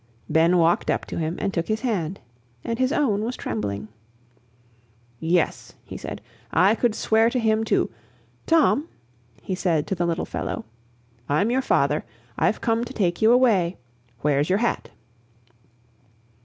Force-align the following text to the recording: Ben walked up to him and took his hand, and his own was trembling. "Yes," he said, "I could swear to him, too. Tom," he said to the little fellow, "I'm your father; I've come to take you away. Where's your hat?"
Ben 0.27 0.57
walked 0.57 0.89
up 0.89 1.05
to 1.05 1.19
him 1.19 1.35
and 1.37 1.53
took 1.53 1.67
his 1.67 1.81
hand, 1.81 2.19
and 2.63 2.79
his 2.79 2.91
own 2.91 3.23
was 3.23 3.37
trembling. 3.37 3.87
"Yes," 5.19 5.73
he 5.85 5.95
said, 5.95 6.21
"I 6.51 6.73
could 6.73 6.95
swear 6.95 7.29
to 7.29 7.37
him, 7.37 7.63
too. 7.63 7.91
Tom," 8.47 8.87
he 9.43 9.53
said 9.53 9.85
to 9.85 9.93
the 9.93 10.07
little 10.07 10.25
fellow, 10.25 10.65
"I'm 11.29 11.51
your 11.51 11.61
father; 11.61 12.03
I've 12.35 12.61
come 12.61 12.83
to 12.85 12.93
take 12.93 13.21
you 13.21 13.31
away. 13.31 13.77
Where's 14.21 14.49
your 14.49 14.57
hat?" 14.57 14.89